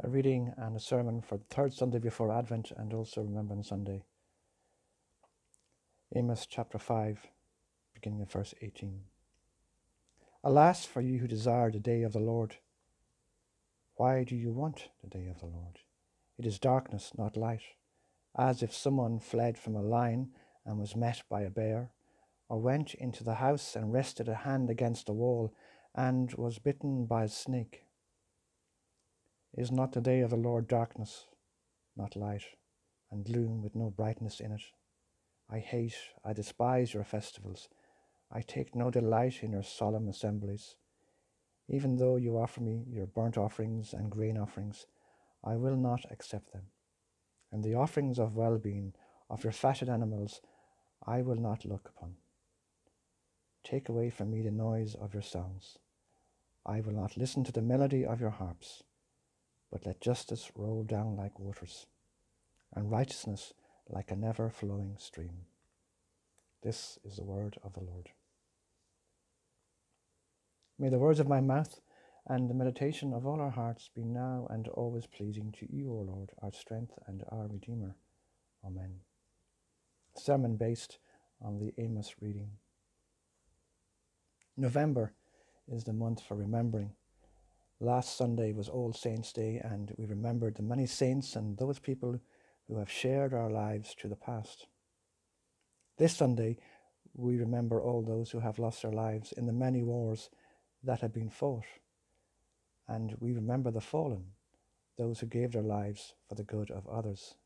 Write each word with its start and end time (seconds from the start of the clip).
a 0.00 0.08
reading 0.08 0.52
and 0.56 0.76
a 0.76 0.80
sermon 0.80 1.20
for 1.20 1.38
the 1.38 1.44
third 1.50 1.74
Sunday 1.74 1.98
before 1.98 2.32
Advent 2.32 2.70
and 2.76 2.94
also 2.94 3.20
Remembrance 3.20 3.68
Sunday. 3.68 4.04
Amos 6.14 6.46
chapter 6.48 6.78
5, 6.78 7.26
beginning 7.94 8.22
at 8.22 8.30
verse 8.30 8.54
18. 8.62 9.00
Alas 10.44 10.84
for 10.84 11.00
you 11.00 11.18
who 11.18 11.26
desire 11.26 11.72
the 11.72 11.80
day 11.80 12.02
of 12.02 12.12
the 12.12 12.20
Lord. 12.20 12.58
Why 13.96 14.22
do 14.22 14.36
you 14.36 14.52
want 14.52 14.88
the 15.02 15.10
day 15.10 15.26
of 15.26 15.40
the 15.40 15.46
Lord? 15.46 15.80
It 16.38 16.46
is 16.46 16.60
darkness, 16.60 17.10
not 17.18 17.36
light, 17.36 17.62
as 18.38 18.62
if 18.62 18.72
someone 18.72 19.18
fled 19.18 19.58
from 19.58 19.74
a 19.74 19.82
lion 19.82 20.30
and 20.64 20.78
was 20.78 20.94
met 20.94 21.22
by 21.28 21.42
a 21.42 21.50
bear, 21.50 21.90
or 22.48 22.60
went 22.60 22.94
into 22.94 23.24
the 23.24 23.34
house 23.34 23.74
and 23.74 23.92
rested 23.92 24.28
a 24.28 24.36
hand 24.36 24.70
against 24.70 25.08
a 25.08 25.12
wall 25.12 25.52
and 25.92 26.32
was 26.34 26.60
bitten 26.60 27.04
by 27.04 27.24
a 27.24 27.28
snake. 27.28 27.87
Is 29.54 29.72
not 29.72 29.92
the 29.92 30.00
day 30.00 30.20
of 30.20 30.30
the 30.30 30.36
Lord 30.36 30.68
darkness, 30.68 31.26
not 31.96 32.16
light, 32.16 32.44
and 33.10 33.24
gloom 33.24 33.62
with 33.62 33.74
no 33.74 33.90
brightness 33.90 34.40
in 34.40 34.52
it? 34.52 34.62
I 35.50 35.58
hate, 35.58 35.96
I 36.24 36.34
despise 36.34 36.92
your 36.92 37.04
festivals. 37.04 37.68
I 38.30 38.42
take 38.42 38.76
no 38.76 38.90
delight 38.90 39.42
in 39.42 39.52
your 39.52 39.62
solemn 39.62 40.06
assemblies. 40.06 40.76
Even 41.66 41.96
though 41.96 42.16
you 42.16 42.38
offer 42.38 42.60
me 42.60 42.84
your 42.88 43.06
burnt 43.06 43.38
offerings 43.38 43.94
and 43.94 44.10
grain 44.10 44.36
offerings, 44.36 44.86
I 45.42 45.56
will 45.56 45.76
not 45.76 46.04
accept 46.10 46.52
them. 46.52 46.66
And 47.50 47.64
the 47.64 47.74
offerings 47.74 48.18
of 48.18 48.36
well 48.36 48.58
being 48.58 48.92
of 49.30 49.44
your 49.44 49.52
fatted 49.52 49.88
animals 49.88 50.42
I 51.06 51.22
will 51.22 51.36
not 51.36 51.64
look 51.64 51.90
upon. 51.96 52.16
Take 53.64 53.88
away 53.88 54.10
from 54.10 54.30
me 54.30 54.42
the 54.42 54.50
noise 54.50 54.94
of 54.94 55.14
your 55.14 55.22
songs. 55.22 55.78
I 56.66 56.80
will 56.80 56.92
not 56.92 57.16
listen 57.16 57.44
to 57.44 57.52
the 57.52 57.62
melody 57.62 58.04
of 58.04 58.20
your 58.20 58.30
harps 58.30 58.82
but 59.70 59.86
let 59.86 60.00
justice 60.00 60.50
roll 60.54 60.82
down 60.82 61.16
like 61.16 61.38
waters, 61.38 61.86
and 62.74 62.90
righteousness 62.90 63.52
like 63.88 64.10
a 64.10 64.16
never 64.16 64.50
flowing 64.50 64.96
stream. 64.98 65.46
This 66.62 66.98
is 67.04 67.16
the 67.16 67.24
word 67.24 67.56
of 67.62 67.74
the 67.74 67.84
Lord. 67.84 68.10
May 70.78 70.88
the 70.88 70.98
words 70.98 71.20
of 71.20 71.28
my 71.28 71.40
mouth 71.40 71.80
and 72.26 72.48
the 72.48 72.54
meditation 72.54 73.12
of 73.12 73.26
all 73.26 73.40
our 73.40 73.50
hearts 73.50 73.90
be 73.94 74.04
now 74.04 74.46
and 74.50 74.68
always 74.68 75.06
pleasing 75.06 75.52
to 75.58 75.66
you, 75.74 75.90
O 75.90 76.02
Lord, 76.02 76.30
our 76.42 76.52
strength 76.52 76.92
and 77.06 77.24
our 77.30 77.48
Redeemer. 77.48 77.96
Amen. 78.64 79.00
Sermon 80.14 80.56
based 80.56 80.98
on 81.40 81.58
the 81.58 81.72
Amos 81.78 82.14
reading. 82.20 82.50
November 84.56 85.12
is 85.68 85.84
the 85.84 85.92
month 85.92 86.20
for 86.20 86.36
remembering 86.36 86.90
Last 87.80 88.16
Sunday 88.16 88.52
was 88.52 88.68
All 88.68 88.92
Saints' 88.92 89.32
Day, 89.32 89.60
and 89.62 89.94
we 89.96 90.04
remembered 90.04 90.56
the 90.56 90.64
many 90.64 90.84
saints 90.84 91.36
and 91.36 91.56
those 91.56 91.78
people 91.78 92.18
who 92.66 92.76
have 92.76 92.90
shared 92.90 93.32
our 93.32 93.48
lives 93.48 93.94
to 94.00 94.08
the 94.08 94.16
past. 94.16 94.66
This 95.96 96.16
Sunday, 96.16 96.58
we 97.14 97.36
remember 97.36 97.80
all 97.80 98.02
those 98.02 98.32
who 98.32 98.40
have 98.40 98.58
lost 98.58 98.82
their 98.82 98.92
lives 98.92 99.30
in 99.30 99.46
the 99.46 99.52
many 99.52 99.84
wars 99.84 100.28
that 100.82 101.02
have 101.02 101.12
been 101.12 101.30
fought, 101.30 101.66
and 102.88 103.14
we 103.20 103.32
remember 103.32 103.70
the 103.70 103.80
fallen, 103.80 104.24
those 104.96 105.20
who 105.20 105.26
gave 105.26 105.52
their 105.52 105.62
lives 105.62 106.14
for 106.28 106.34
the 106.34 106.42
good 106.42 106.72
of 106.72 106.88
others. 106.88 107.36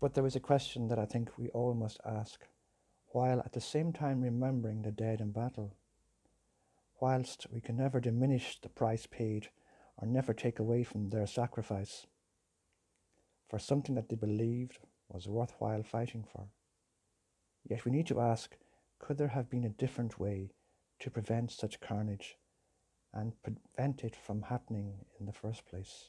But 0.00 0.14
there 0.14 0.26
is 0.26 0.36
a 0.36 0.40
question 0.40 0.88
that 0.88 0.98
I 0.98 1.04
think 1.04 1.36
we 1.36 1.48
all 1.48 1.74
must 1.74 2.00
ask, 2.02 2.46
while 3.08 3.40
at 3.40 3.52
the 3.52 3.60
same 3.60 3.92
time 3.92 4.22
remembering 4.22 4.80
the 4.80 4.90
dead 4.90 5.20
in 5.20 5.32
battle 5.32 5.76
whilst 7.00 7.46
we 7.52 7.60
can 7.60 7.76
never 7.76 8.00
diminish 8.00 8.58
the 8.60 8.68
price 8.68 9.06
paid 9.06 9.48
or 9.98 10.06
never 10.06 10.32
take 10.32 10.58
away 10.58 10.82
from 10.82 11.10
their 11.10 11.26
sacrifice 11.26 12.06
for 13.48 13.58
something 13.58 13.94
that 13.94 14.08
they 14.08 14.16
believed 14.16 14.78
was 15.08 15.28
worthwhile 15.28 15.82
fighting 15.82 16.24
for. 16.24 16.48
Yet 17.68 17.84
we 17.84 17.92
need 17.92 18.06
to 18.08 18.20
ask 18.20 18.56
could 18.98 19.18
there 19.18 19.28
have 19.28 19.50
been 19.50 19.64
a 19.64 19.68
different 19.68 20.18
way 20.18 20.52
to 21.00 21.10
prevent 21.10 21.50
such 21.50 21.80
carnage 21.80 22.36
and 23.12 23.34
prevent 23.42 24.02
it 24.02 24.16
from 24.16 24.42
happening 24.42 25.04
in 25.20 25.26
the 25.26 25.32
first 25.32 25.66
place? 25.66 26.08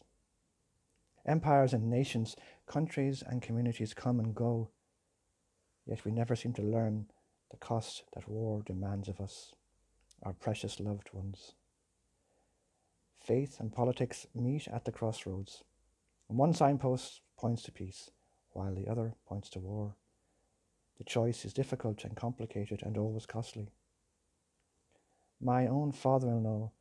Empires 1.25 1.74
and 1.74 1.90
nations, 1.90 2.36
countries 2.66 3.22
and 3.25 3.42
communities 3.42 3.94
come 3.94 4.19
and 4.19 4.34
go, 4.34 4.69
yet 5.86 6.06
we 6.06 6.12
never 6.12 6.36
seem 6.36 6.54
to 6.54 6.62
learn 6.62 7.08
the 7.52 7.58
cost 7.58 8.04
that 8.14 8.30
war 8.30 8.62
demands 8.66 9.09
of 9.09 9.19
us 9.19 9.54
our 10.24 10.34
precious 10.34 10.80
loved 10.80 11.10
ones. 11.14 11.54
Faith 13.20 13.60
and 13.60 13.74
politics 13.74 14.28
meet 14.34 14.68
at 14.68 14.86
the 14.86 14.92
crossroads. 14.92 15.64
and 16.30 16.38
one 16.38 16.54
signpost 16.54 17.22
points 17.38 17.64
to 17.64 17.72
peace, 17.72 18.12
while 18.52 18.74
the 18.74 18.88
other 18.88 19.14
points 19.26 19.50
to 19.50 19.60
war. 19.60 19.96
The 20.98 21.04
choice 21.04 21.46
is 21.46 21.54
difficult 21.54 22.04
and 22.04 22.16
complicated 22.16 22.82
and 22.84 22.98
always 22.98 23.26
costly. 23.26 23.70
My 25.40 25.68
own 25.68 25.92
father 25.92 26.30
in 26.30 26.44
law 26.44 26.72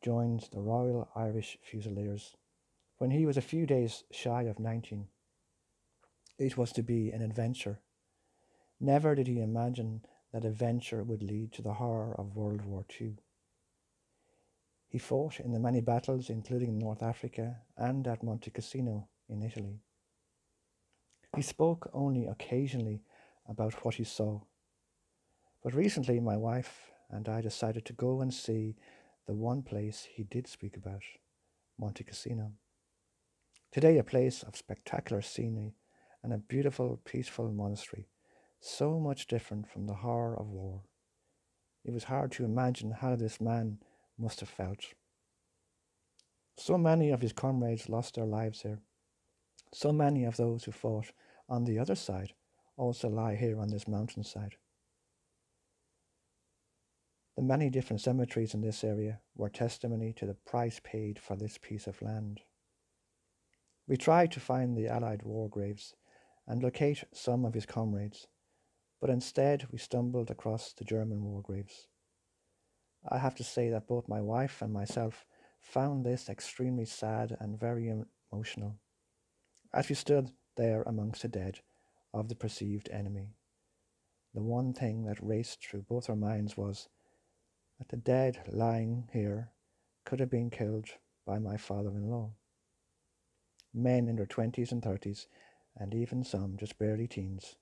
joined 0.00 0.48
the 0.52 0.60
Royal 0.60 1.08
Irish 1.16 1.58
Fusiliers 1.62 2.36
when 2.98 3.10
he 3.10 3.26
was 3.26 3.36
a 3.36 3.42
few 3.42 3.66
days 3.66 4.04
shy 4.10 4.42
of 4.42 4.60
19. 4.60 5.08
It 6.38 6.56
was 6.56 6.72
to 6.72 6.82
be 6.82 7.10
an 7.10 7.22
adventure. 7.22 7.80
Never 8.80 9.14
did 9.16 9.26
he 9.26 9.40
imagine 9.40 10.02
that 10.32 10.44
adventure 10.44 11.02
would 11.02 11.22
lead 11.22 11.52
to 11.52 11.62
the 11.62 11.74
horror 11.74 12.14
of 12.18 12.36
World 12.36 12.64
War 12.64 12.84
II. 13.00 13.16
He 14.88 14.98
fought 14.98 15.40
in 15.40 15.52
the 15.52 15.60
many 15.60 15.80
battles, 15.80 16.30
including 16.30 16.70
in 16.70 16.78
North 16.78 17.02
Africa 17.02 17.58
and 17.76 18.06
at 18.06 18.22
Monte 18.22 18.50
Cassino 18.50 19.08
in 19.28 19.42
Italy. 19.42 19.80
He 21.36 21.42
spoke 21.42 21.90
only 21.92 22.26
occasionally 22.26 23.02
about 23.46 23.84
what 23.84 23.96
he 23.96 24.04
saw. 24.04 24.40
But 25.62 25.74
recently, 25.74 26.20
my 26.20 26.36
wife 26.36 26.90
and 27.10 27.28
I 27.28 27.40
decided 27.40 27.84
to 27.86 27.92
go 27.92 28.20
and 28.20 28.32
see 28.32 28.76
the 29.26 29.34
one 29.34 29.62
place 29.62 30.06
he 30.10 30.24
did 30.24 30.46
speak 30.46 30.76
about, 30.76 31.02
Monte 31.78 32.04
Cassino. 32.04 32.52
Today, 33.70 33.98
a 33.98 34.04
place 34.04 34.42
of 34.42 34.56
spectacular 34.56 35.20
scenery 35.20 35.74
and 36.22 36.32
a 36.32 36.38
beautiful, 36.38 36.98
peaceful 37.04 37.52
monastery 37.52 38.08
so 38.60 38.98
much 38.98 39.26
different 39.26 39.68
from 39.68 39.86
the 39.86 39.94
horror 39.94 40.38
of 40.38 40.48
war. 40.48 40.82
It 41.84 41.92
was 41.92 42.04
hard 42.04 42.32
to 42.32 42.44
imagine 42.44 42.90
how 42.90 43.16
this 43.16 43.40
man 43.40 43.78
must 44.18 44.40
have 44.40 44.48
felt. 44.48 44.84
So 46.56 46.76
many 46.76 47.10
of 47.10 47.20
his 47.20 47.32
comrades 47.32 47.88
lost 47.88 48.16
their 48.16 48.26
lives 48.26 48.62
here. 48.62 48.80
So 49.72 49.92
many 49.92 50.24
of 50.24 50.36
those 50.36 50.64
who 50.64 50.72
fought 50.72 51.12
on 51.48 51.64
the 51.64 51.78
other 51.78 51.94
side 51.94 52.32
also 52.76 53.08
lie 53.08 53.36
here 53.36 53.60
on 53.60 53.68
this 53.68 53.86
mountainside. 53.86 54.56
The 57.36 57.42
many 57.42 57.70
different 57.70 58.00
cemeteries 58.00 58.54
in 58.54 58.62
this 58.62 58.82
area 58.82 59.20
were 59.36 59.48
testimony 59.48 60.12
to 60.14 60.26
the 60.26 60.34
price 60.34 60.80
paid 60.82 61.20
for 61.20 61.36
this 61.36 61.58
piece 61.58 61.86
of 61.86 62.02
land. 62.02 62.40
We 63.86 63.96
tried 63.96 64.32
to 64.32 64.40
find 64.40 64.76
the 64.76 64.88
Allied 64.88 65.22
war 65.22 65.48
graves 65.48 65.94
and 66.46 66.62
locate 66.62 67.04
some 67.12 67.44
of 67.44 67.54
his 67.54 67.64
comrades, 67.64 68.26
but 69.00 69.10
instead 69.10 69.66
we 69.70 69.78
stumbled 69.78 70.30
across 70.30 70.72
the 70.72 70.84
German 70.84 71.22
war 71.22 71.42
graves. 71.42 71.88
I 73.08 73.18
have 73.18 73.34
to 73.36 73.44
say 73.44 73.70
that 73.70 73.86
both 73.86 74.08
my 74.08 74.20
wife 74.20 74.60
and 74.60 74.72
myself 74.72 75.24
found 75.60 76.04
this 76.04 76.28
extremely 76.28 76.84
sad 76.84 77.36
and 77.40 77.58
very 77.58 77.92
emotional, 78.32 78.76
as 79.72 79.88
we 79.88 79.94
stood 79.94 80.30
there 80.56 80.82
amongst 80.82 81.22
the 81.22 81.28
dead 81.28 81.60
of 82.12 82.28
the 82.28 82.34
perceived 82.34 82.88
enemy. 82.90 83.34
The 84.34 84.42
one 84.42 84.72
thing 84.72 85.04
that 85.04 85.22
raced 85.22 85.62
through 85.64 85.82
both 85.82 86.10
our 86.10 86.16
minds 86.16 86.56
was 86.56 86.88
that 87.78 87.88
the 87.88 87.96
dead 87.96 88.40
lying 88.48 89.08
here 89.12 89.52
could 90.04 90.20
have 90.20 90.30
been 90.30 90.50
killed 90.50 90.88
by 91.26 91.38
my 91.38 91.56
father 91.56 91.90
in 91.90 92.10
law. 92.10 92.32
Men 93.72 94.08
in 94.08 94.16
their 94.16 94.26
twenties 94.26 94.72
and 94.72 94.82
thirties, 94.82 95.28
and 95.76 95.94
even 95.94 96.24
some 96.24 96.56
just 96.56 96.78
barely 96.78 97.06
teens, 97.06 97.56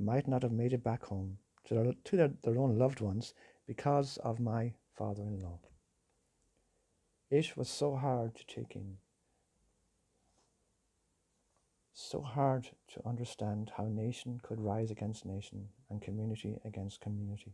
might 0.00 0.28
not 0.28 0.42
have 0.42 0.52
made 0.52 0.72
it 0.72 0.84
back 0.84 1.04
home 1.04 1.38
to 1.64 1.74
their, 1.74 1.92
to 2.04 2.16
their, 2.16 2.30
their 2.42 2.58
own 2.58 2.78
loved 2.78 3.00
ones 3.00 3.34
because 3.66 4.16
of 4.18 4.40
my 4.40 4.72
father 4.96 5.22
in 5.22 5.40
law. 5.40 5.58
It 7.30 7.56
was 7.56 7.68
so 7.68 7.94
hard 7.96 8.34
to 8.36 8.46
take 8.46 8.74
in, 8.74 8.96
so 11.92 12.22
hard 12.22 12.70
to 12.94 13.06
understand 13.06 13.72
how 13.76 13.84
nation 13.84 14.40
could 14.42 14.60
rise 14.60 14.90
against 14.90 15.26
nation 15.26 15.68
and 15.90 16.00
community 16.00 16.58
against 16.64 17.00
community. 17.00 17.52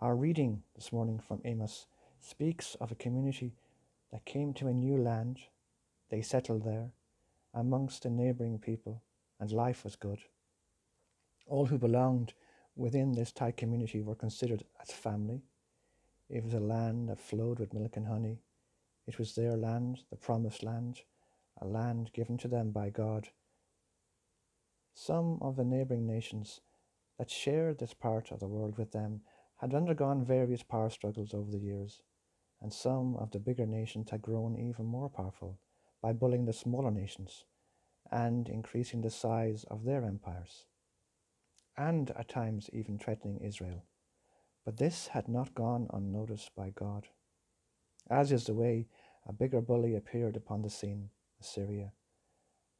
Our 0.00 0.16
reading 0.16 0.62
this 0.74 0.92
morning 0.92 1.20
from 1.20 1.42
Amos 1.44 1.86
speaks 2.18 2.74
of 2.80 2.90
a 2.90 2.96
community 2.96 3.52
that 4.10 4.24
came 4.24 4.52
to 4.54 4.66
a 4.66 4.72
new 4.72 4.96
land. 4.96 5.38
They 6.10 6.22
settled 6.22 6.64
there 6.64 6.90
amongst 7.54 8.02
the 8.02 8.10
neighbouring 8.10 8.58
people, 8.58 9.02
and 9.38 9.52
life 9.52 9.84
was 9.84 9.94
good. 9.94 10.18
All 11.52 11.66
who 11.66 11.76
belonged 11.76 12.32
within 12.76 13.12
this 13.12 13.30
tight 13.30 13.58
community 13.58 14.00
were 14.00 14.14
considered 14.14 14.64
as 14.80 14.90
family. 14.90 15.42
It 16.30 16.42
was 16.42 16.54
a 16.54 16.60
land 16.60 17.10
that 17.10 17.20
flowed 17.20 17.58
with 17.58 17.74
milk 17.74 17.98
and 17.98 18.06
honey. 18.06 18.38
It 19.06 19.18
was 19.18 19.34
their 19.34 19.54
land, 19.54 19.98
the 20.08 20.16
promised 20.16 20.62
land, 20.62 21.02
a 21.60 21.66
land 21.66 22.10
given 22.14 22.38
to 22.38 22.48
them 22.48 22.70
by 22.70 22.88
God. 22.88 23.28
Some 24.94 25.40
of 25.42 25.56
the 25.56 25.64
neighbouring 25.64 26.06
nations 26.06 26.62
that 27.18 27.30
shared 27.30 27.80
this 27.80 27.92
part 27.92 28.32
of 28.32 28.40
the 28.40 28.48
world 28.48 28.78
with 28.78 28.92
them 28.92 29.20
had 29.58 29.74
undergone 29.74 30.24
various 30.24 30.62
power 30.62 30.88
struggles 30.88 31.34
over 31.34 31.50
the 31.50 31.58
years, 31.58 32.00
and 32.62 32.72
some 32.72 33.14
of 33.16 33.30
the 33.30 33.38
bigger 33.38 33.66
nations 33.66 34.08
had 34.08 34.22
grown 34.22 34.56
even 34.56 34.86
more 34.86 35.10
powerful 35.10 35.58
by 36.00 36.14
bullying 36.14 36.46
the 36.46 36.54
smaller 36.54 36.90
nations 36.90 37.44
and 38.10 38.48
increasing 38.48 39.02
the 39.02 39.10
size 39.10 39.64
of 39.64 39.84
their 39.84 40.02
empires, 40.06 40.64
and 41.76 42.10
at 42.10 42.28
times 42.28 42.68
even 42.72 42.98
threatening 42.98 43.38
Israel. 43.38 43.84
But 44.64 44.76
this 44.76 45.08
had 45.08 45.28
not 45.28 45.54
gone 45.54 45.88
unnoticed 45.92 46.54
by 46.54 46.70
God. 46.70 47.08
As 48.10 48.30
is 48.30 48.44
the 48.44 48.54
way, 48.54 48.86
a 49.26 49.32
bigger 49.32 49.60
bully 49.60 49.94
appeared 49.94 50.36
upon 50.36 50.62
the 50.62 50.70
scene, 50.70 51.10
Assyria, 51.40 51.92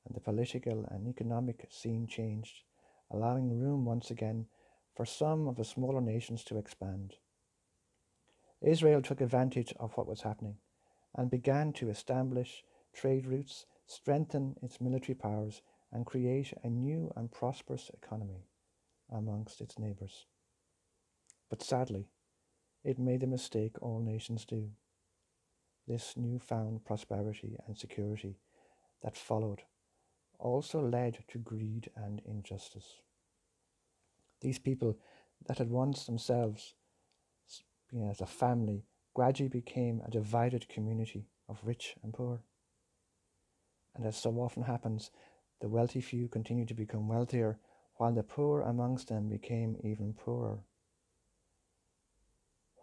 and 0.07 0.15
the 0.15 0.21
political 0.21 0.85
and 0.91 1.09
economic 1.09 1.67
scene 1.71 2.07
changed, 2.07 2.63
allowing 3.11 3.59
room 3.59 3.85
once 3.85 4.11
again 4.11 4.47
for 4.95 5.07
some 5.07 5.49
of 5.49 5.57
the 5.57 5.65
smaller 5.65 6.01
nations 6.01 6.45
to 6.45 6.59
expand. 6.59 7.15
Israel 8.61 9.03
took 9.03 9.21
advantage 9.21 9.75
of 9.81 9.97
what 9.97 10.07
was 10.07 10.23
happening 10.23 10.59
and 11.15 11.31
began 11.31 11.73
to 11.73 11.89
establish 11.89 12.65
trade 12.93 13.27
routes, 13.27 13.67
strengthen 13.87 14.57
its 14.63 14.81
military 14.81 15.15
powers, 15.15 15.63
and 15.91 16.07
create 16.07 16.53
a 16.63 16.69
new 16.69 17.13
and 17.17 17.31
prosperous 17.31 17.91
economy 17.95 18.47
amongst 19.13 19.61
its 19.61 19.79
neighbours. 19.79 20.27
But 21.51 21.63
sadly, 21.63 22.09
it 22.85 22.99
made 22.99 23.21
the 23.21 23.27
mistake 23.27 23.77
all 23.81 24.01
nations 24.01 24.45
do. 24.45 24.71
This 25.87 26.15
newfound 26.17 26.85
prosperity 26.85 27.57
and 27.67 27.77
security 27.77 28.39
that 29.03 29.17
followed 29.17 29.63
also 30.39 30.81
led 30.81 31.19
to 31.29 31.39
greed 31.39 31.91
and 31.97 32.21
injustice. 32.25 33.01
These 34.41 34.59
people 34.59 34.99
that 35.47 35.59
had 35.59 35.71
once 35.71 36.05
themselves 36.05 36.75
been 37.91 38.09
as 38.09 38.21
a 38.21 38.27
family 38.27 38.85
gradually 39.15 39.49
became 39.49 40.01
a 40.05 40.11
divided 40.11 40.69
community 40.69 41.27
of 41.49 41.61
rich 41.63 41.95
and 42.03 42.15
poor. 42.15 42.41
And 43.95 44.07
as 44.07 44.17
so 44.17 44.31
often 44.37 44.63
happens, 44.63 45.11
the 45.61 45.69
wealthy 45.69 46.01
few 46.01 46.29
continued 46.29 46.69
to 46.69 46.75
become 46.75 47.09
wealthier, 47.09 47.59
while 48.03 48.11
the 48.11 48.23
poor 48.25 48.63
amongst 48.63 49.07
them 49.07 49.29
became 49.29 49.77
even 49.85 50.13
poorer 50.13 50.59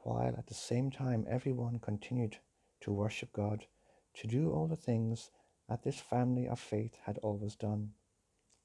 while 0.04 0.33
at 0.38 0.48
the 0.48 0.54
same 0.54 0.89
time 0.89 1.25
everyone 1.30 1.77
continued 1.77 2.38
to 2.80 2.89
worship 2.94 3.33
God, 3.33 3.66
to 4.13 4.27
do 4.27 4.50
all 4.50 4.66
the 4.66 4.77
things 4.77 5.30
that 5.68 5.83
this 5.83 6.00
family 6.00 6.48
of 6.48 6.57
faith 6.57 6.95
had 7.04 7.18
always 7.18 7.57
done, 7.57 7.89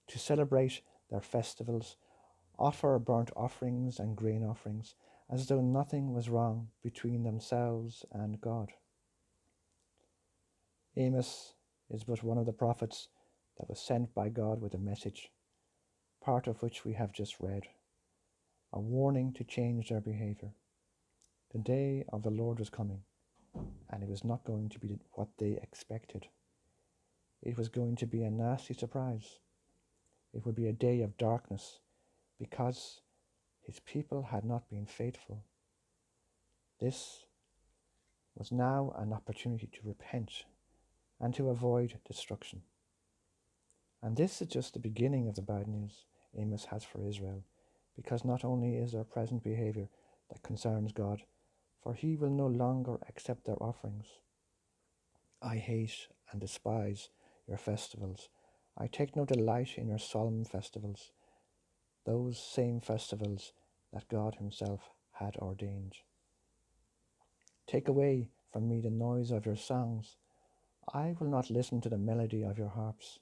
to 0.07 0.17
celebrate 0.17 0.81
their 1.11 1.21
festivals, 1.21 1.97
offer 2.57 3.01
burnt 3.01 3.33
offerings 3.35 3.99
and 3.99 4.15
grain 4.17 4.45
offerings, 4.45 4.95
as 5.29 5.49
though 5.49 5.61
nothing 5.61 6.15
was 6.15 6.31
wrong 6.31 6.69
between 6.85 7.25
themselves 7.25 8.05
and 8.13 8.41
God. 8.41 8.71
Amos 10.97 11.55
is 11.91 12.05
but 12.05 12.23
one 12.23 12.39
of 12.39 12.47
the 12.47 12.53
prophets 12.53 13.09
that 13.59 13.69
was 13.69 13.81
sent 13.81 14.15
by 14.15 14.29
God 14.29 14.61
with 14.61 14.73
a 14.75 14.79
message, 14.79 15.33
part 16.25 16.47
of 16.47 16.63
which 16.63 16.87
we 16.87 16.95
have 16.95 17.13
just 17.13 17.37
read, 17.39 17.65
a 18.73 18.81
warning 18.81 19.31
to 19.35 19.45
change 19.45 19.91
their 19.91 20.01
behavior. 20.01 20.53
The 21.53 21.59
day 21.59 22.05
of 22.11 22.23
the 22.23 22.31
Lord 22.31 22.59
was 22.59 22.71
coming, 22.71 23.03
and 23.91 24.03
it 24.03 24.09
was 24.09 24.25
not 24.25 24.45
going 24.45 24.71
to 24.71 24.79
be 24.79 24.99
what 25.13 25.29
they 25.39 25.59
expected. 25.63 26.29
It 27.43 27.59
was 27.59 27.69
going 27.69 27.97
to 27.97 28.07
be 28.07 28.23
a 28.23 28.31
nasty 28.31 28.73
surprise. 28.73 29.39
It 30.33 30.47
would 30.47 30.55
be 30.55 30.67
a 30.67 30.73
day 30.73 31.03
of 31.03 31.19
darkness 31.19 31.81
because 32.39 33.03
his 33.63 33.81
people 33.81 34.29
had 34.31 34.45
not 34.45 34.71
been 34.71 34.87
faithful. 34.87 35.45
This 36.81 37.25
was 38.35 38.51
now 38.51 38.95
an 38.97 39.13
opportunity 39.13 39.69
to 39.75 39.89
repent 39.89 40.45
and 41.21 41.35
to 41.35 41.51
avoid 41.51 41.99
destruction. 42.09 42.63
And 44.03 44.17
this 44.17 44.41
is 44.41 44.49
just 44.49 44.73
the 44.73 44.81
beginning 44.81 45.29
of 45.29 45.35
the 45.35 45.43
bad 45.43 45.69
news 45.69 46.05
Amos 46.37 46.67
has 46.67 46.85
for 46.85 47.07
Israel, 47.07 47.45
because 47.97 48.25
not 48.25 48.45
only 48.45 48.77
is 48.77 48.93
their 48.93 49.05
present 49.05 49.43
behavior 49.43 49.89
that 50.31 50.43
concerns 50.43 50.93
God, 50.93 51.23
for 51.83 51.95
he 51.95 52.17
will 52.17 52.31
no 52.31 52.47
longer 52.47 52.99
accept 53.09 53.45
their 53.45 53.63
offerings. 53.63 54.07
I 55.43 55.57
hate 55.57 56.09
and 56.33 56.41
despise 56.41 57.11
your 57.47 57.59
festivals. 57.59 58.29
I 58.77 58.87
take 58.87 59.15
no 59.15 59.25
delight 59.25 59.77
in 59.77 59.89
your 59.89 59.99
solemn 59.99 60.45
festivals, 60.45 61.13
those 62.05 62.39
same 62.39 62.81
festivals 62.81 63.53
that 63.93 64.09
God 64.09 64.37
Himself 64.37 64.91
had 65.13 65.37
ordained. 65.37 65.95
Take 67.67 67.89
away 67.89 68.31
from 68.53 68.69
me 68.69 68.81
the 68.81 68.91
noise 68.91 69.31
of 69.31 69.47
your 69.47 69.57
songs. 69.57 70.17
I 70.93 71.15
will 71.19 71.29
not 71.29 71.51
listen 71.51 71.81
to 71.83 71.89
the 71.89 71.99
melody 71.99 72.43
of 72.43 72.59
your 72.59 72.69
harps. 72.69 73.21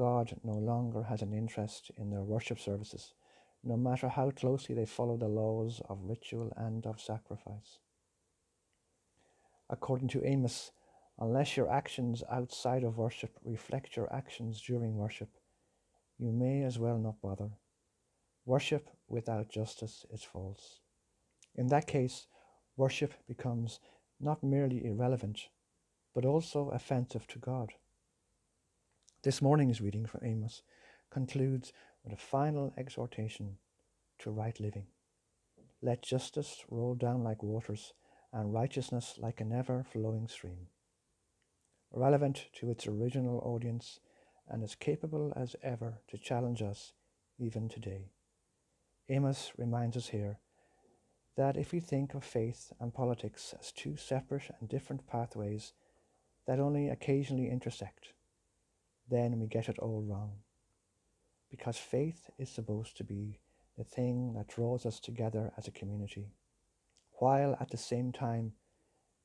God 0.00 0.26
no 0.42 0.58
longer 0.72 1.02
has 1.02 1.22
an 1.22 1.32
interest 1.32 1.90
in 1.96 2.10
their 2.10 2.22
worship 2.22 2.58
services 2.58 3.14
no 3.62 3.76
matter 3.76 4.08
how 4.08 4.30
closely 4.30 4.74
they 4.74 4.86
follow 4.86 5.16
the 5.16 5.28
laws 5.28 5.82
of 5.88 5.98
ritual 6.02 6.52
and 6.56 6.86
of 6.86 7.00
sacrifice. 7.00 7.78
According 9.68 10.08
to 10.08 10.24
Amos, 10.24 10.72
unless 11.18 11.56
your 11.56 11.70
actions 11.70 12.22
outside 12.30 12.84
of 12.84 12.96
worship 12.96 13.38
reflect 13.44 13.96
your 13.96 14.12
actions 14.12 14.62
during 14.62 14.96
worship, 14.96 15.28
you 16.18 16.32
may 16.32 16.62
as 16.62 16.78
well 16.78 16.98
not 16.98 17.20
bother. 17.20 17.50
Worship 18.46 18.88
without 19.08 19.50
justice 19.50 20.06
is 20.12 20.22
false. 20.22 20.80
In 21.54 21.66
that 21.68 21.86
case, 21.86 22.26
worship 22.76 23.12
becomes 23.28 23.78
not 24.18 24.42
merely 24.42 24.84
irrelevant, 24.86 25.48
but 26.14 26.24
also 26.24 26.70
offensive 26.70 27.26
to 27.28 27.38
God. 27.38 27.74
This 29.22 29.42
morning's 29.42 29.82
reading 29.82 30.06
from 30.06 30.24
Amos 30.24 30.62
concludes 31.10 31.74
with 32.02 32.14
a 32.14 32.16
final 32.16 32.72
exhortation 32.78 33.58
to 34.20 34.30
right 34.30 34.58
living. 34.58 34.86
Let 35.82 36.02
justice 36.02 36.64
roll 36.70 36.94
down 36.94 37.22
like 37.22 37.42
waters 37.42 37.92
and 38.32 38.54
righteousness 38.54 39.16
like 39.18 39.42
an 39.42 39.52
ever 39.52 39.84
flowing 39.84 40.26
stream. 40.26 40.68
Relevant 41.92 42.46
to 42.60 42.70
its 42.70 42.86
original 42.86 43.40
audience 43.44 44.00
and 44.48 44.62
as 44.62 44.74
capable 44.74 45.34
as 45.36 45.54
ever 45.62 45.98
to 46.08 46.16
challenge 46.16 46.62
us 46.62 46.94
even 47.38 47.68
today. 47.68 48.12
Amos 49.10 49.52
reminds 49.58 49.98
us 49.98 50.08
here 50.08 50.38
that 51.36 51.58
if 51.58 51.72
we 51.72 51.80
think 51.80 52.14
of 52.14 52.24
faith 52.24 52.72
and 52.80 52.94
politics 52.94 53.54
as 53.60 53.70
two 53.70 53.98
separate 53.98 54.50
and 54.58 54.70
different 54.70 55.06
pathways 55.06 55.74
that 56.46 56.58
only 56.58 56.88
occasionally 56.88 57.50
intersect, 57.50 58.14
then 59.10 59.38
we 59.40 59.46
get 59.46 59.68
it 59.68 59.78
all 59.78 60.02
wrong 60.02 60.32
because 61.50 61.76
faith 61.76 62.30
is 62.38 62.48
supposed 62.48 62.96
to 62.96 63.04
be 63.04 63.38
the 63.76 63.84
thing 63.84 64.32
that 64.34 64.48
draws 64.48 64.86
us 64.86 65.00
together 65.00 65.52
as 65.58 65.66
a 65.66 65.72
community, 65.72 66.28
while 67.14 67.56
at 67.60 67.70
the 67.70 67.76
same 67.76 68.12
time, 68.12 68.52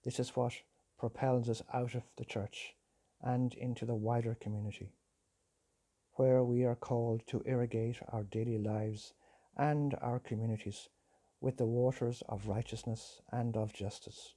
this 0.04 0.20
is 0.20 0.36
what 0.36 0.54
propels 0.98 1.50
us 1.50 1.62
out 1.74 1.94
of 1.94 2.04
the 2.18 2.26
church 2.26 2.74
and 3.22 3.54
into 3.54 3.86
the 3.86 3.96
wider 3.96 4.36
community, 4.40 4.94
where 6.14 6.44
we 6.44 6.64
are 6.64 6.76
called 6.76 7.22
to 7.28 7.44
irrigate 7.46 7.98
our 8.10 8.24
daily 8.24 8.58
lives 8.58 9.14
and 9.58 9.96
our 10.02 10.20
communities 10.20 10.90
with 11.42 11.58
the 11.58 11.66
waters 11.66 12.24
of 12.28 12.48
righteousness 12.48 13.22
and 13.32 13.56
of 13.56 13.74
justice. 13.74 14.34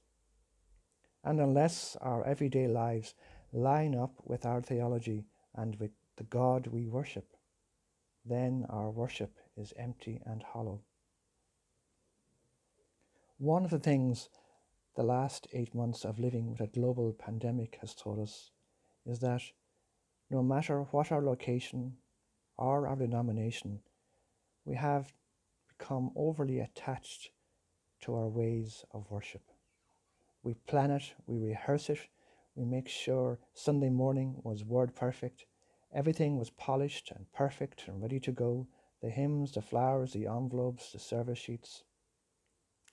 And 1.23 1.39
unless 1.39 1.97
our 2.01 2.25
everyday 2.25 2.67
lives 2.67 3.13
line 3.51 3.95
up 3.95 4.13
with 4.25 4.45
our 4.45 4.61
theology 4.61 5.25
and 5.55 5.75
with 5.79 5.91
the 6.17 6.23
God 6.23 6.67
we 6.67 6.87
worship, 6.87 7.35
then 8.25 8.65
our 8.69 8.89
worship 8.89 9.37
is 9.57 9.73
empty 9.77 10.21
and 10.25 10.43
hollow. 10.43 10.81
One 13.37 13.63
of 13.63 13.71
the 13.71 13.79
things 13.79 14.29
the 14.95 15.03
last 15.03 15.47
eight 15.53 15.73
months 15.73 16.03
of 16.03 16.19
living 16.19 16.51
with 16.51 16.59
a 16.59 16.67
global 16.67 17.13
pandemic 17.13 17.77
has 17.79 17.95
taught 17.95 18.19
us 18.19 18.51
is 19.05 19.19
that 19.19 19.41
no 20.29 20.43
matter 20.43 20.81
what 20.91 21.11
our 21.11 21.21
location 21.21 21.93
or 22.57 22.87
our 22.87 22.97
denomination, 22.97 23.79
we 24.65 24.75
have 24.75 25.13
become 25.77 26.11
overly 26.15 26.59
attached 26.59 27.31
to 28.01 28.13
our 28.13 28.27
ways 28.27 28.83
of 28.91 29.09
worship. 29.09 29.41
We 30.43 30.53
plan 30.67 30.91
it, 30.91 31.13
we 31.25 31.37
rehearse 31.37 31.89
it, 31.89 31.99
we 32.55 32.65
make 32.65 32.87
sure 32.87 33.39
Sunday 33.53 33.89
morning 33.89 34.41
was 34.43 34.63
word 34.63 34.95
perfect, 34.95 35.45
Everything 35.91 36.37
was 36.37 36.51
polished 36.51 37.11
and 37.15 37.31
perfect 37.33 37.87
and 37.87 38.01
ready 38.01 38.19
to 38.19 38.31
go 38.31 38.67
the 39.01 39.09
hymns, 39.09 39.53
the 39.53 39.61
flowers, 39.61 40.13
the 40.13 40.27
envelopes, 40.27 40.91
the 40.91 40.99
service 40.99 41.39
sheets. 41.39 41.83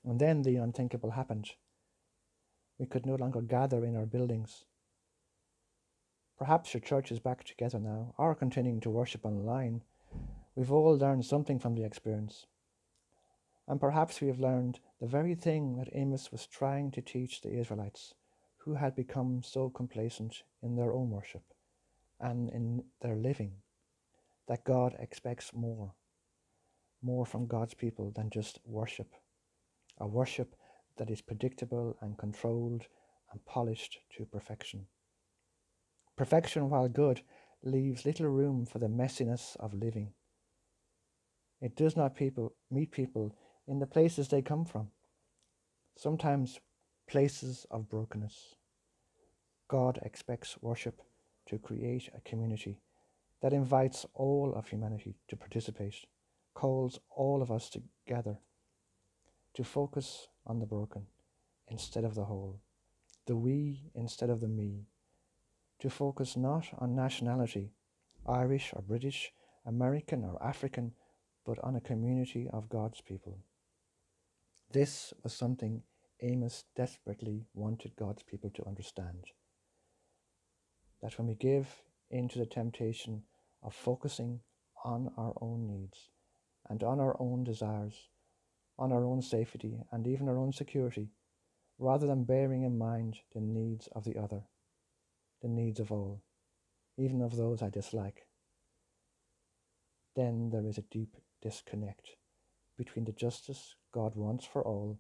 And 0.05 0.19
then 0.19 0.43
the 0.43 0.57
unthinkable 0.57 1.11
happened. 1.11 1.51
We 2.79 2.87
could 2.87 3.05
no 3.05 3.17
longer 3.17 3.43
gather 3.43 3.85
in 3.85 3.97
our 3.97 4.07
buildings. 4.07 4.65
Perhaps 6.39 6.73
your 6.73 6.81
church 6.81 7.11
is 7.11 7.19
back 7.19 7.45
together 7.45 7.79
now, 7.79 8.15
or 8.19 8.35
continuing 8.35 8.81
to 8.81 8.91
worship 8.91 9.25
online. 9.25 9.83
We've 10.55 10.73
all 10.73 10.97
learned 10.97 11.25
something 11.25 11.59
from 11.59 11.75
the 11.75 11.85
experience. 11.85 12.47
And 13.67 13.81
perhaps 13.81 14.21
we 14.21 14.29
have 14.29 14.39
learned 14.39 14.81
the 15.01 15.07
very 15.07 15.35
thing 15.35 15.77
that 15.77 15.89
Amos 15.93 16.31
was 16.31 16.47
trying 16.47 16.93
to 16.93 17.03
teach 17.03 17.41
the 17.41 17.59
Israelites, 17.59 18.15
who 18.67 18.75
had 18.75 18.97
become 18.97 19.41
so 19.45 19.71
complacent 19.71 20.43
in 20.61 20.75
their 20.75 20.93
own 20.93 21.09
worship 21.09 21.45
and 22.19 22.51
in 22.51 22.83
their 23.01 23.15
living, 23.15 23.53
that 24.49 24.65
God 24.65 24.97
expects 24.99 25.53
more, 25.55 25.95
more 27.01 27.25
from 27.25 27.47
God's 27.47 27.75
people 27.75 28.13
than 28.15 28.29
just 28.29 28.59
worship, 28.65 29.15
a 29.99 30.07
worship 30.07 30.57
that 30.99 31.11
is 31.11 31.21
predictable 31.21 31.97
and 32.01 32.19
controlled 32.19 32.87
and 33.31 33.45
polished 33.45 33.99
to 34.17 34.25
perfection. 34.25 34.87
Perfection, 36.17 36.69
while 36.69 36.89
good, 36.89 37.21
leaves 37.63 38.05
little 38.05 38.29
room 38.29 38.67
for 38.67 38.81
the 38.81 38.89
messiness 38.89 39.57
of 39.61 39.75
living. 39.75 40.13
It 41.61 41.77
does 41.77 41.97
not 41.97 42.17
people 42.17 42.55
meet 42.69 42.91
people 42.91 43.33
in 43.69 43.79
the 43.79 43.87
places 43.87 44.29
they 44.29 44.43
come 44.43 44.65
from, 44.65 44.89
sometimes 45.97 46.59
places 47.07 47.67
of 47.71 47.89
brokenness. 47.89 48.57
God 49.69 49.99
expects 50.03 50.59
worship 50.61 51.03
to 51.47 51.59
create 51.59 52.11
a 52.17 52.21
community 52.29 52.81
that 53.43 53.53
invites 53.53 54.07
all 54.15 54.55
of 54.55 54.69
humanity 54.69 55.17
to 55.29 55.37
participate, 55.37 56.07
calls 56.55 56.99
all 57.11 57.43
of 57.43 57.51
us 57.51 57.71
together 57.71 58.39
to 59.55 59.65
focus 59.65 60.29
on 60.47 60.59
the 60.59 60.67
broken 60.67 61.07
instead 61.69 62.05
of 62.05 62.15
the 62.15 62.25
whole, 62.25 62.61
the 63.27 63.37
we 63.37 63.91
instead 63.95 64.31
of 64.31 64.41
the 64.41 64.49
me, 64.49 64.87
to 65.81 65.91
focus 65.91 66.37
not 66.37 66.67
on 66.79 66.95
nationality, 66.95 67.73
Irish 68.27 68.73
or 68.75 68.83
British, 68.83 69.33
American 69.65 70.25
or 70.25 70.43
African, 70.43 70.93
but 71.45 71.59
on 71.63 71.77
a 71.77 71.81
community 71.81 72.49
of 72.53 72.69
God's 72.69 73.01
people. 73.01 73.39
This 74.73 75.13
was 75.23 75.33
something 75.33 75.83
Amos 76.21 76.65
desperately 76.75 77.47
wanted 77.55 77.97
God's 77.97 78.23
people 78.23 78.51
to 78.51 78.67
understand. 78.67 79.27
That 81.03 81.19
when 81.19 81.27
we 81.27 81.35
give 81.35 81.83
into 82.11 82.39
the 82.39 82.47
temptation 82.47 83.23
of 83.63 83.75
focusing 83.75 84.41
on 84.85 85.11
our 85.17 85.35
own 85.41 85.67
needs 85.67 86.09
and 86.69 86.83
on 86.83 87.01
our 87.01 87.17
own 87.21 87.45
desires, 87.45 88.09
on 88.79 88.93
our 88.93 89.05
own 89.05 89.21
safety 89.21 89.81
and 89.93 90.07
even 90.07 90.29
our 90.29 90.39
own 90.39 90.53
security, 90.53 91.11
rather 91.79 92.07
than 92.07 92.25
bearing 92.25 92.63
in 92.63 92.79
mind 92.79 93.19
the 93.35 93.41
needs 93.41 93.89
of 93.93 94.05
the 94.05 94.17
other, 94.19 94.43
the 95.43 95.49
needs 95.49 95.81
of 95.81 95.93
all, 95.93 96.23
even 96.97 97.21
of 97.21 97.37
those 97.37 97.63
I 97.63 97.69
dislike, 97.69 98.27
then 100.15 100.49
there 100.51 100.67
is 100.67 100.79
a 100.79 100.83
deep 100.83 101.17
disconnect 101.43 102.17
between 102.79 103.05
the 103.05 103.13
justice 103.13 103.75
God 103.93 104.17
wants 104.17 104.47
for 104.47 104.63
all 104.63 104.99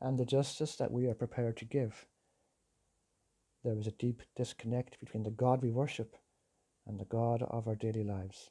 and 0.00 0.18
the 0.18 0.24
justice 0.24 0.76
that 0.76 0.92
we 0.92 1.06
are 1.06 1.14
prepared 1.14 1.56
to 1.58 1.64
give. 1.64 2.06
There 3.62 3.78
is 3.78 3.86
a 3.86 3.92
deep 3.92 4.22
disconnect 4.36 5.00
between 5.00 5.22
the 5.22 5.30
God 5.30 5.62
we 5.62 5.70
worship 5.70 6.16
and 6.86 6.98
the 6.98 7.04
God 7.04 7.42
of 7.42 7.66
our 7.66 7.74
daily 7.74 8.04
lives. 8.04 8.50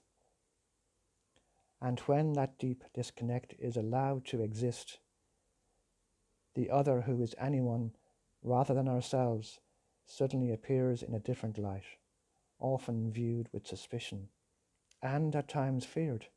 And 1.81 1.99
when 2.01 2.33
that 2.33 2.57
deep 2.57 2.83
disconnect 2.93 3.53
is 3.59 3.77
allowed 3.77 4.25
to 4.25 4.41
exist, 4.41 4.99
the 6.55 6.69
other, 6.69 7.01
who 7.01 7.21
is 7.21 7.35
anyone 7.37 7.91
rather 8.41 8.73
than 8.73 8.87
ourselves, 8.87 9.59
suddenly 10.05 10.51
appears 10.51 11.03
in 11.03 11.13
a 11.13 11.19
different 11.19 11.57
light, 11.57 11.97
often 12.59 13.11
viewed 13.11 13.49
with 13.51 13.67
suspicion, 13.67 14.29
and 15.01 15.35
at 15.35 15.47
times 15.47 15.85
feared 15.85 16.27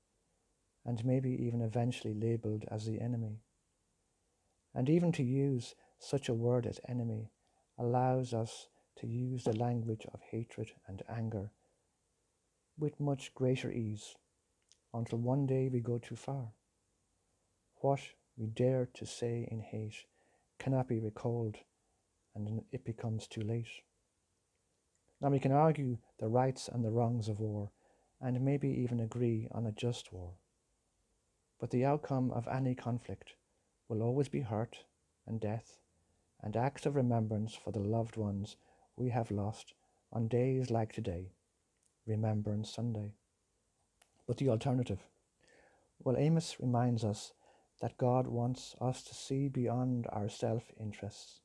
and 0.86 1.04
maybe 1.04 1.30
even 1.30 1.60
eventually 1.60 2.14
labelled 2.14 2.64
as 2.70 2.86
the 2.86 3.00
enemy. 3.00 3.40
And 4.76 4.90
even 4.90 5.10
to 5.12 5.22
use 5.22 5.74
such 5.98 6.28
a 6.28 6.34
word 6.34 6.66
as 6.66 6.80
enemy 6.86 7.30
allows 7.78 8.34
us 8.34 8.68
to 8.96 9.06
use 9.06 9.44
the 9.44 9.56
language 9.56 10.06
of 10.12 10.20
hatred 10.30 10.72
and 10.86 11.02
anger 11.08 11.50
with 12.78 13.00
much 13.00 13.34
greater 13.34 13.72
ease 13.72 14.16
until 14.92 15.18
one 15.18 15.46
day 15.46 15.70
we 15.72 15.80
go 15.80 15.96
too 15.96 16.14
far. 16.14 16.52
What 17.80 18.00
we 18.36 18.48
dare 18.48 18.86
to 18.92 19.06
say 19.06 19.48
in 19.50 19.60
hate 19.60 20.04
cannot 20.58 20.88
be 20.88 21.00
recalled 21.00 21.56
and 22.34 22.60
it 22.70 22.84
becomes 22.84 23.26
too 23.26 23.40
late. 23.40 23.82
Now 25.22 25.30
we 25.30 25.40
can 25.40 25.52
argue 25.52 25.96
the 26.18 26.28
rights 26.28 26.68
and 26.70 26.84
the 26.84 26.90
wrongs 26.90 27.28
of 27.28 27.40
war 27.40 27.70
and 28.20 28.38
maybe 28.42 28.68
even 28.68 29.00
agree 29.00 29.48
on 29.52 29.64
a 29.64 29.72
just 29.72 30.12
war. 30.12 30.34
But 31.58 31.70
the 31.70 31.86
outcome 31.86 32.30
of 32.30 32.46
any 32.46 32.74
conflict 32.74 33.36
will 33.88 34.02
always 34.02 34.28
be 34.28 34.40
hurt 34.40 34.84
and 35.26 35.40
death 35.40 35.78
and 36.42 36.56
acts 36.56 36.86
of 36.86 36.96
remembrance 36.96 37.54
for 37.54 37.72
the 37.72 37.80
loved 37.80 38.16
ones 38.16 38.56
we 38.96 39.10
have 39.10 39.30
lost 39.30 39.74
on 40.12 40.28
days 40.28 40.70
like 40.70 40.92
today, 40.92 41.32
Remembrance 42.06 42.70
Sunday. 42.70 43.14
But 44.26 44.36
the 44.36 44.48
alternative? 44.48 45.00
Well, 46.02 46.16
Amos 46.16 46.56
reminds 46.60 47.04
us 47.04 47.32
that 47.80 47.98
God 47.98 48.26
wants 48.26 48.74
us 48.80 49.02
to 49.04 49.14
see 49.14 49.48
beyond 49.48 50.06
our 50.10 50.28
self 50.28 50.72
interests. 50.80 51.40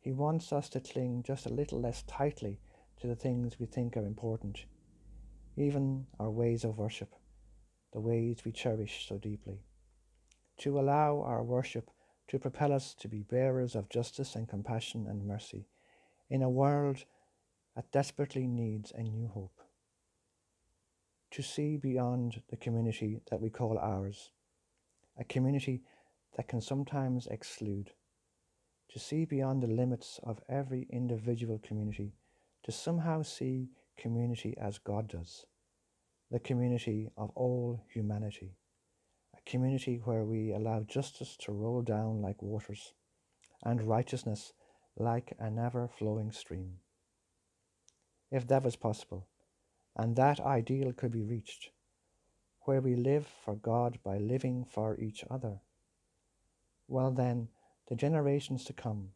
He 0.00 0.12
wants 0.12 0.52
us 0.52 0.68
to 0.70 0.80
cling 0.80 1.22
just 1.26 1.46
a 1.46 1.52
little 1.52 1.80
less 1.80 2.02
tightly 2.02 2.60
to 3.00 3.06
the 3.06 3.16
things 3.16 3.58
we 3.58 3.66
think 3.66 3.96
are 3.96 4.06
important, 4.06 4.64
even 5.56 6.06
our 6.18 6.30
ways 6.30 6.64
of 6.64 6.78
worship 6.78 7.14
the 7.92 8.00
ways 8.00 8.38
we 8.44 8.52
cherish 8.52 9.06
so 9.08 9.18
deeply. 9.18 9.62
To 10.58 10.78
allow 10.78 11.22
our 11.22 11.42
worship 11.42 11.90
to 12.28 12.38
propel 12.38 12.72
us 12.72 12.94
to 12.94 13.08
be 13.08 13.22
bearers 13.22 13.74
of 13.74 13.88
justice 13.88 14.34
and 14.34 14.48
compassion 14.48 15.06
and 15.08 15.26
mercy 15.26 15.66
in 16.28 16.42
a 16.42 16.50
world 16.50 17.04
that 17.74 17.90
desperately 17.90 18.46
needs 18.46 18.92
a 18.92 19.02
new 19.02 19.28
hope. 19.28 19.60
To 21.32 21.42
see 21.42 21.76
beyond 21.76 22.42
the 22.50 22.56
community 22.56 23.20
that 23.30 23.40
we 23.40 23.50
call 23.50 23.78
ours, 23.78 24.32
a 25.18 25.24
community 25.24 25.82
that 26.36 26.48
can 26.48 26.60
sometimes 26.60 27.26
exclude. 27.28 27.92
To 28.90 28.98
see 28.98 29.24
beyond 29.24 29.62
the 29.62 29.68
limits 29.68 30.20
of 30.22 30.40
every 30.48 30.86
individual 30.90 31.58
community, 31.58 32.14
to 32.64 32.72
somehow 32.72 33.22
see 33.22 33.70
community 33.96 34.54
as 34.58 34.78
God 34.78 35.08
does 35.08 35.46
the 36.30 36.38
community 36.38 37.08
of 37.16 37.30
all 37.34 37.80
humanity, 37.92 38.52
community 39.48 40.00
where 40.04 40.24
we 40.24 40.52
allow 40.52 40.80
justice 40.80 41.36
to 41.40 41.52
roll 41.52 41.82
down 41.82 42.20
like 42.20 42.42
waters 42.42 42.92
and 43.64 43.88
righteousness 43.88 44.52
like 44.96 45.32
an 45.38 45.58
ever 45.58 45.88
flowing 45.88 46.30
stream. 46.30 46.74
If 48.30 48.46
that 48.48 48.62
was 48.62 48.76
possible, 48.76 49.26
and 49.96 50.14
that 50.16 50.38
ideal 50.38 50.92
could 50.92 51.12
be 51.12 51.24
reached, 51.24 51.70
where 52.62 52.82
we 52.82 52.94
live 52.94 53.26
for 53.44 53.56
God 53.56 53.98
by 54.04 54.18
living 54.18 54.66
for 54.70 54.98
each 55.00 55.24
other, 55.30 55.60
well 56.86 57.10
then, 57.10 57.48
the 57.88 57.96
generations 57.96 58.64
to 58.64 58.72
come 58.74 59.10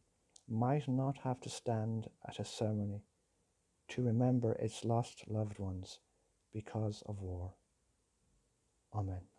might 0.49 0.87
not 0.87 1.17
have 1.23 1.39
to 1.41 1.49
stand 1.49 2.07
at 2.27 2.39
a 2.39 2.45
ceremony 2.45 3.03
to 3.89 4.01
remember 4.01 4.53
its 4.53 4.83
lost 4.83 5.23
loved 5.27 5.59
ones 5.59 5.99
because 6.51 7.03
of 7.05 7.21
war. 7.21 7.53
Amen. 8.95 9.32